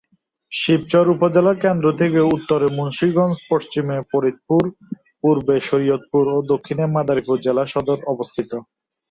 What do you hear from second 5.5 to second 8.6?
শরীয়তপুর ও দক্ষিণে মাদারীপুর জেলা সদর অবস্থিত।